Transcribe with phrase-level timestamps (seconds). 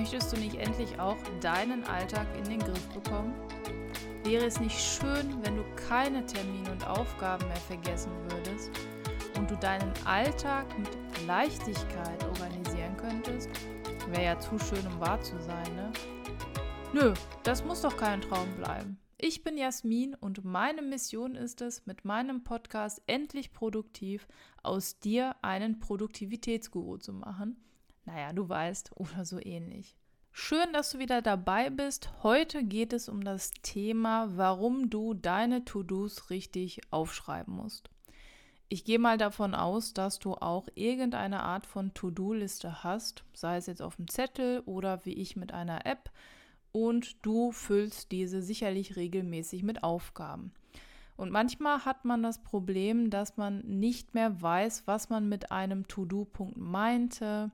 [0.00, 3.34] Möchtest du nicht endlich auch deinen Alltag in den Griff bekommen?
[4.24, 8.70] Wäre es nicht schön, wenn du keine Termine und Aufgaben mehr vergessen würdest
[9.36, 10.88] und du deinen Alltag mit
[11.26, 13.50] Leichtigkeit organisieren könntest?
[14.08, 15.92] Wäre ja zu schön, um wahr zu sein, ne?
[16.94, 17.12] Nö,
[17.42, 18.98] das muss doch kein Traum bleiben.
[19.18, 24.26] Ich bin Jasmin und meine Mission ist es, mit meinem Podcast endlich produktiv
[24.62, 27.58] aus dir einen Produktivitätsguru zu machen.
[28.04, 29.96] Naja, du weißt, oder so ähnlich.
[30.32, 32.10] Schön, dass du wieder dabei bist.
[32.22, 37.90] Heute geht es um das Thema, warum du deine To-Dos richtig aufschreiben musst.
[38.68, 43.66] Ich gehe mal davon aus, dass du auch irgendeine Art von To-Do-Liste hast, sei es
[43.66, 46.10] jetzt auf dem Zettel oder wie ich mit einer App
[46.70, 50.52] und du füllst diese sicherlich regelmäßig mit Aufgaben.
[51.16, 55.88] Und manchmal hat man das Problem, dass man nicht mehr weiß, was man mit einem
[55.88, 57.50] To-Do-Punkt meinte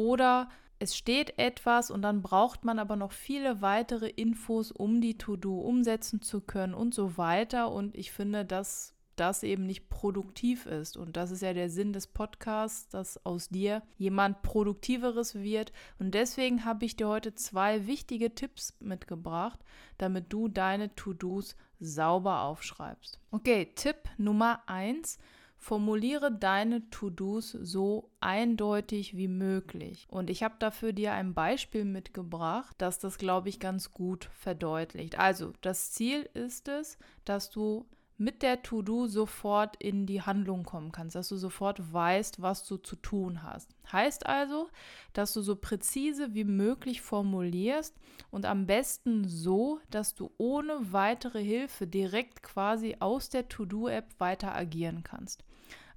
[0.00, 5.18] oder es steht etwas und dann braucht man aber noch viele weitere Infos, um die
[5.18, 7.70] To-Do umsetzen zu können und so weiter.
[7.70, 10.96] Und ich finde, dass das eben nicht produktiv ist.
[10.96, 15.70] Und das ist ja der Sinn des Podcasts, dass aus dir jemand Produktiveres wird.
[15.98, 19.60] Und deswegen habe ich dir heute zwei wichtige Tipps mitgebracht,
[19.98, 23.20] damit du deine To-Dos sauber aufschreibst.
[23.30, 25.18] Okay, Tipp Nummer eins.
[25.62, 30.06] Formuliere deine To-Dos so eindeutig wie möglich.
[30.10, 35.18] Und ich habe dafür dir ein Beispiel mitgebracht, das das, glaube ich, ganz gut verdeutlicht.
[35.18, 37.86] Also, das Ziel ist es, dass du
[38.16, 42.78] mit der To-Do sofort in die Handlung kommen kannst, dass du sofort weißt, was du
[42.78, 43.70] zu tun hast.
[43.92, 44.68] Heißt also,
[45.12, 47.96] dass du so präzise wie möglich formulierst
[48.30, 54.54] und am besten so, dass du ohne weitere Hilfe direkt quasi aus der To-Do-App weiter
[54.54, 55.44] agieren kannst.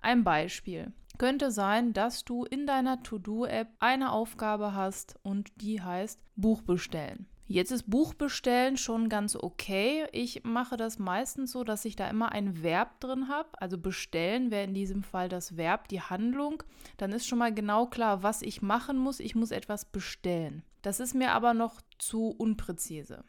[0.04, 6.22] Ein Beispiel könnte sein, dass du in deiner To-Do-App eine Aufgabe hast und die heißt
[6.36, 7.26] Buch bestellen.
[7.48, 10.06] Jetzt ist Buchbestellen schon ganz okay.
[10.12, 13.50] Ich mache das meistens so, dass ich da immer ein Verb drin habe.
[13.54, 16.64] Also bestellen wäre in diesem Fall das Verb, die Handlung.
[16.98, 19.22] Dann ist schon mal genau klar, was ich machen muss.
[19.22, 20.64] Ich muss etwas bestellen.
[20.82, 23.24] Das ist mir aber noch zu unpräzise.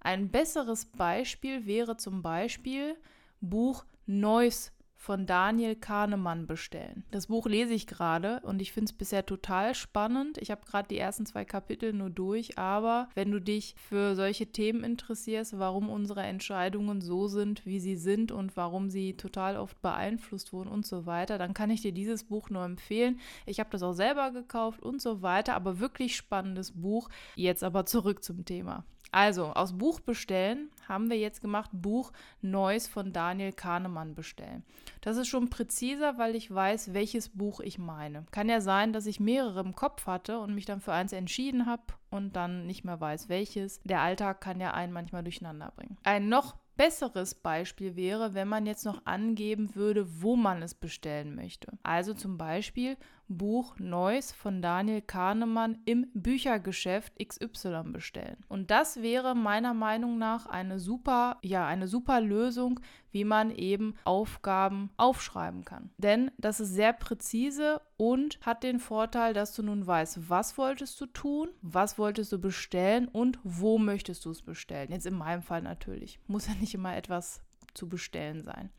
[0.00, 2.96] Ein besseres Beispiel wäre zum Beispiel
[3.40, 4.72] Buch Neues
[5.04, 7.04] von Daniel Kahnemann bestellen.
[7.10, 10.38] Das Buch lese ich gerade und ich finde es bisher total spannend.
[10.38, 14.46] Ich habe gerade die ersten zwei Kapitel nur durch, aber wenn du dich für solche
[14.46, 19.82] Themen interessierst, warum unsere Entscheidungen so sind, wie sie sind und warum sie total oft
[19.82, 23.20] beeinflusst wurden und so weiter, dann kann ich dir dieses Buch nur empfehlen.
[23.44, 27.10] Ich habe das auch selber gekauft und so weiter, aber wirklich spannendes Buch.
[27.34, 28.86] Jetzt aber zurück zum Thema.
[29.14, 32.10] Also, aus Buch bestellen haben wir jetzt gemacht, Buch
[32.42, 34.64] Neues von Daniel Kahnemann bestellen.
[35.02, 38.26] Das ist schon präziser, weil ich weiß, welches Buch ich meine.
[38.32, 41.66] Kann ja sein, dass ich mehrere im Kopf hatte und mich dann für eins entschieden
[41.66, 43.80] habe und dann nicht mehr weiß, welches.
[43.84, 45.96] Der Alltag kann ja einen manchmal durcheinander bringen.
[46.02, 51.36] Ein noch besseres Beispiel wäre, wenn man jetzt noch angeben würde, wo man es bestellen
[51.36, 51.78] möchte.
[51.84, 52.96] Also zum Beispiel
[53.28, 58.36] Buch Neues von Daniel Kahnemann im Büchergeschäft XY bestellen.
[58.48, 62.80] Und das wäre meiner Meinung nach eine super, ja, eine super Lösung,
[63.10, 65.90] wie man eben Aufgaben aufschreiben kann.
[65.98, 71.00] Denn das ist sehr präzise und hat den Vorteil, dass du nun weißt, was wolltest
[71.00, 74.90] du tun, was wolltest du bestellen und wo möchtest du es bestellen.
[74.90, 76.18] Jetzt in meinem Fall natürlich.
[76.26, 77.42] Muss ja nicht immer etwas
[77.74, 78.70] zu bestellen sein.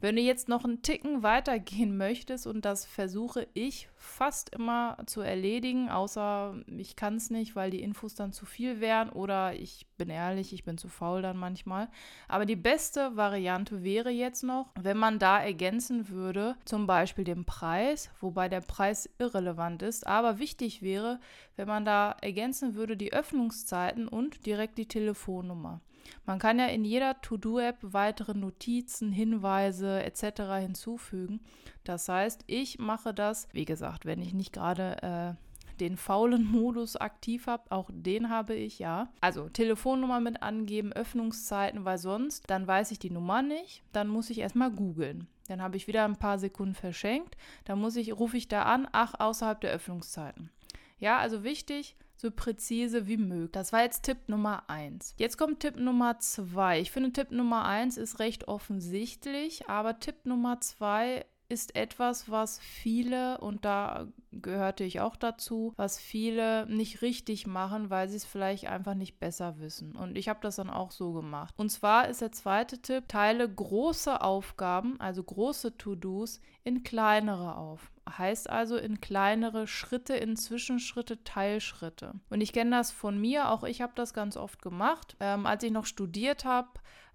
[0.00, 5.22] Wenn du jetzt noch einen Ticken weitergehen möchtest, und das versuche ich fast immer zu
[5.22, 9.86] erledigen, außer ich kann es nicht, weil die Infos dann zu viel wären oder ich
[9.96, 11.88] bin ehrlich, ich bin zu faul dann manchmal.
[12.28, 17.44] Aber die beste Variante wäre jetzt noch, wenn man da ergänzen würde, zum Beispiel den
[17.44, 21.18] Preis, wobei der Preis irrelevant ist, aber wichtig wäre,
[21.56, 25.80] wenn man da ergänzen würde die Öffnungszeiten und direkt die Telefonnummer.
[26.26, 30.42] Man kann ja in jeder To-Do-App weitere Notizen, Hinweise etc.
[30.60, 31.40] hinzufügen.
[31.84, 35.44] Das heißt, ich mache das, wie gesagt, wenn ich nicht gerade äh,
[35.80, 39.08] den faulen Modus aktiv habe, auch den habe ich ja.
[39.20, 44.30] Also Telefonnummer mit angeben, Öffnungszeiten, weil sonst, dann weiß ich die Nummer nicht, dann muss
[44.30, 45.26] ich erstmal googeln.
[45.48, 48.88] Dann habe ich wieder ein paar Sekunden verschenkt, dann muss ich, rufe ich da an,
[48.92, 50.50] ach, außerhalb der Öffnungszeiten.
[50.98, 53.52] Ja, also wichtig, so präzise wie möglich.
[53.52, 55.14] Das war jetzt Tipp Nummer 1.
[55.18, 56.80] Jetzt kommt Tipp Nummer 2.
[56.80, 62.58] Ich finde, Tipp Nummer 1 ist recht offensichtlich, aber Tipp Nummer 2 ist etwas, was
[62.58, 64.08] viele, und da
[64.44, 69.18] gehörte ich auch dazu, was viele nicht richtig machen, weil sie es vielleicht einfach nicht
[69.18, 69.96] besser wissen.
[69.96, 71.52] Und ich habe das dann auch so gemacht.
[71.56, 77.90] Und zwar ist der zweite Tipp, teile große Aufgaben, also große To-Dos, in kleinere auf.
[78.08, 82.12] Heißt also in kleinere Schritte, in Zwischenschritte, Teilschritte.
[82.28, 85.16] Und ich kenne das von mir, auch ich habe das ganz oft gemacht.
[85.20, 86.68] Ähm, als ich noch studiert habe,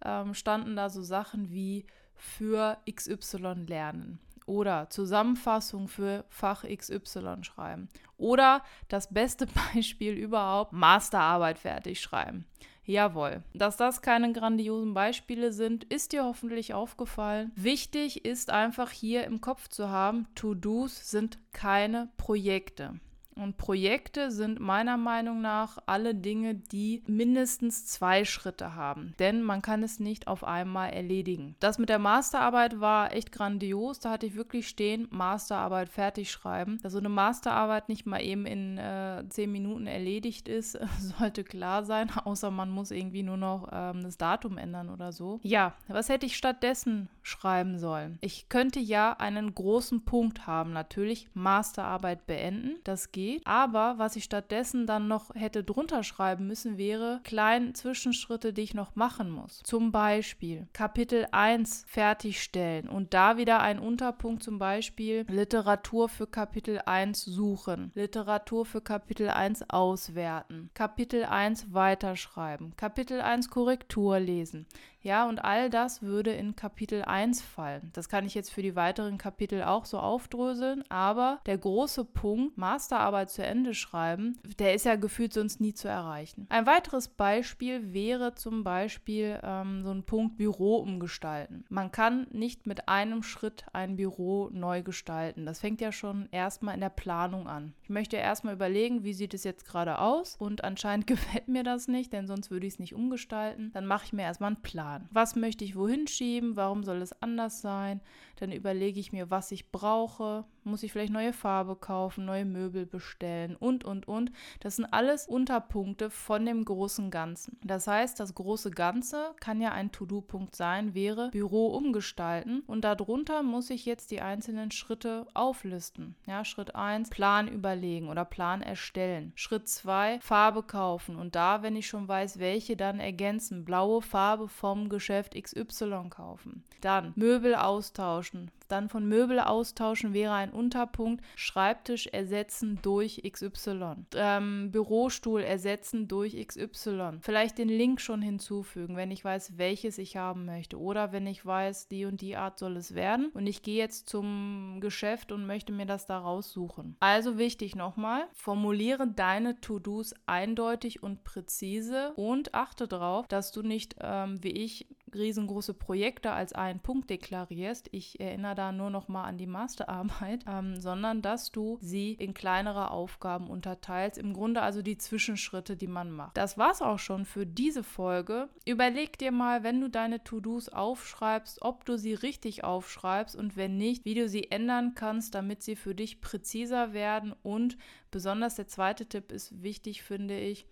[0.04, 1.86] ähm, standen da so Sachen wie
[2.16, 7.88] für XY lernen oder Zusammenfassung für Fach XY schreiben
[8.18, 12.46] oder das beste Beispiel überhaupt, Masterarbeit fertig schreiben.
[12.84, 13.44] Jawohl.
[13.54, 17.52] Dass das keine grandiosen Beispiele sind, ist dir hoffentlich aufgefallen.
[17.56, 23.00] Wichtig ist einfach hier im Kopf zu haben, To-Dos sind keine Projekte.
[23.40, 29.14] Und Projekte sind meiner Meinung nach alle Dinge, die mindestens zwei Schritte haben.
[29.20, 31.56] Denn man kann es nicht auf einmal erledigen.
[31.60, 34.00] Das mit der Masterarbeit war echt grandios.
[34.00, 36.80] Da hatte ich wirklich stehen, Masterarbeit fertig schreiben.
[36.84, 41.86] Dass so eine Masterarbeit nicht mal eben in äh, zehn Minuten erledigt ist, sollte klar
[41.86, 42.10] sein.
[42.10, 45.40] Außer man muss irgendwie nur noch ähm, das Datum ändern oder so.
[45.44, 48.18] Ja, was hätte ich stattdessen schreiben sollen?
[48.22, 50.74] Ich könnte ja einen großen Punkt haben.
[50.74, 52.76] Natürlich Masterarbeit beenden.
[52.84, 53.46] Das geht.
[53.46, 58.74] Aber was ich stattdessen dann noch hätte drunter schreiben müssen, wäre kleine Zwischenschritte, die ich
[58.74, 59.62] noch machen muss.
[59.64, 66.82] Zum Beispiel Kapitel 1 fertigstellen und da wieder ein Unterpunkt zum Beispiel Literatur für Kapitel
[66.86, 74.66] 1 suchen, Literatur für Kapitel 1 auswerten, Kapitel 1 weiterschreiben, Kapitel 1 Korrektur lesen.
[75.02, 77.90] Ja, und all das würde in Kapitel 1 fallen.
[77.94, 82.58] Das kann ich jetzt für die weiteren Kapitel auch so aufdröseln, aber der große Punkt,
[82.58, 86.48] Masterarbeit zu Ende schreiben, der ist ja gefühlt sonst nie zu erreichen.
[86.50, 91.64] Ein weiteres Beispiel wäre zum Beispiel ähm, so ein Punkt Büro umgestalten.
[91.70, 95.46] Man kann nicht mit einem Schritt ein Büro neu gestalten.
[95.46, 97.74] Das fängt ja schon erstmal in der Planung an.
[97.84, 101.88] Ich möchte erstmal überlegen, wie sieht es jetzt gerade aus und anscheinend gefällt mir das
[101.88, 103.72] nicht, denn sonst würde ich es nicht umgestalten.
[103.74, 104.89] Dann mache ich mir erstmal einen Plan.
[104.90, 105.08] Plan.
[105.12, 106.56] Was möchte ich wohin schieben?
[106.56, 108.02] Warum soll es anders sein?
[108.38, 110.46] Dann überlege ich mir, was ich brauche.
[110.70, 114.32] Muss ich vielleicht neue Farbe kaufen, neue Möbel bestellen und, und, und.
[114.60, 117.58] Das sind alles Unterpunkte von dem großen Ganzen.
[117.64, 122.62] Das heißt, das große Ganze kann ja ein To-Do-Punkt sein, wäre Büro umgestalten.
[122.68, 126.16] Und darunter muss ich jetzt die einzelnen Schritte auflisten.
[126.28, 129.32] Ja, Schritt 1, Plan überlegen oder Plan erstellen.
[129.36, 131.16] Schritt 2, Farbe kaufen.
[131.16, 133.66] Und da, wenn ich schon weiß, welche, dann ergänzen.
[133.66, 136.64] Blaue Farbe vom Geschäft XY kaufen.
[136.82, 138.52] Dann Möbel austauschen.
[138.70, 141.24] Dann von Möbel austauschen wäre ein Unterpunkt.
[141.36, 144.06] Schreibtisch ersetzen durch XY.
[144.16, 147.20] Ähm, Bürostuhl ersetzen durch XY.
[147.22, 150.80] Vielleicht den Link schon hinzufügen, wenn ich weiß, welches ich haben möchte.
[150.80, 153.30] Oder wenn ich weiß, die und die Art soll es werden.
[153.34, 156.96] Und ich gehe jetzt zum Geschäft und möchte mir das da raussuchen.
[157.00, 163.96] Also wichtig nochmal, formuliere deine To-Dos eindeutig und präzise und achte darauf, dass du nicht,
[164.00, 167.90] ähm, wie ich, riesengroße Projekte als einen Punkt deklarierst.
[167.92, 172.34] Ich erinnere da nur noch mal an die Masterarbeit, ähm, sondern dass du sie in
[172.34, 174.18] kleinere Aufgaben unterteilst.
[174.18, 176.38] Im Grunde also die Zwischenschritte, die man macht.
[176.38, 178.50] Das war's auch schon für diese Folge.
[178.66, 183.78] Überleg dir mal, wenn du deine To-Dos aufschreibst, ob du sie richtig aufschreibst und wenn
[183.78, 187.34] nicht, wie du sie ändern kannst, damit sie für dich präziser werden.
[187.44, 187.78] Und
[188.12, 190.68] besonders der zweite Tipp ist wichtig, finde ich,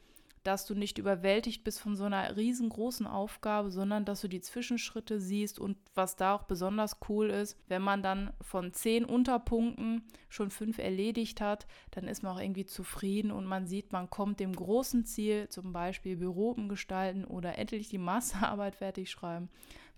[0.47, 5.19] dass du nicht überwältigt bist von so einer riesengroßen Aufgabe, sondern dass du die Zwischenschritte
[5.19, 10.49] siehst und was da auch besonders cool ist, wenn man dann von zehn Unterpunkten schon
[10.49, 14.55] fünf erledigt hat, dann ist man auch irgendwie zufrieden und man sieht, man kommt dem
[14.55, 19.49] großen Ziel, zum Beispiel Büro umgestalten oder endlich die Masterarbeit fertig schreiben,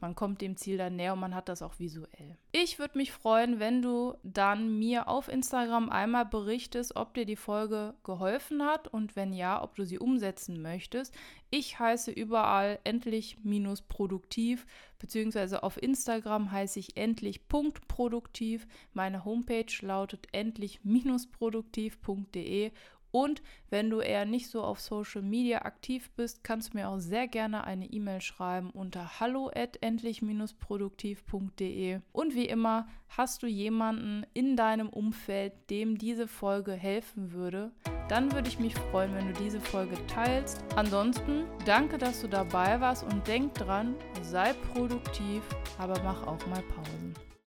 [0.02, 2.38] man kommt dem Ziel dann näher und man hat das auch visuell.
[2.52, 7.36] Ich würde mich freuen, wenn du dann mir auf Instagram einmal berichtest, ob dir die
[7.36, 11.14] Folge geholfen hat und wenn ja, ob du sie umsetzen möchtest.
[11.52, 14.66] Ich heiße überall endlich minus produktiv,
[15.00, 18.68] beziehungsweise auf Instagram heiße ich endlich Punkt produktiv.
[18.94, 22.72] Meine Homepage lautet endlich minus produktiv.de
[23.12, 27.00] und wenn du eher nicht so auf Social Media aktiv bist, kannst du mir auch
[27.00, 32.00] sehr gerne eine E-Mail schreiben unter hallo endlich-produktiv.de.
[32.12, 37.72] Und wie immer, hast du jemanden in deinem Umfeld, dem diese Folge helfen würde,
[38.08, 40.64] dann würde ich mich freuen, wenn du diese Folge teilst.
[40.76, 45.44] Ansonsten danke, dass du dabei warst und denk dran, sei produktiv,
[45.78, 47.29] aber mach auch mal Pausen.